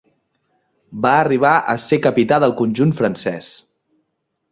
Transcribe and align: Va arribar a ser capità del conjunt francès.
Va 1.05 1.11
arribar 1.17 1.51
a 1.73 1.75
ser 1.83 1.99
capità 2.05 2.39
del 2.45 2.55
conjunt 2.63 2.95
francès. 3.01 3.51